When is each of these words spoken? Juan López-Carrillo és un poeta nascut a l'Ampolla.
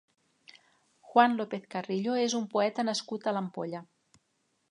Juan 1.09 1.35
López-Carrillo 1.41 2.17
és 2.23 2.35
un 2.41 2.49
poeta 2.55 2.87
nascut 2.89 3.27
a 3.33 3.37
l'Ampolla. 3.39 3.83